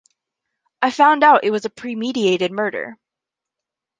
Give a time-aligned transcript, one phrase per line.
[0.81, 2.97] I found out it was a premeditated murder.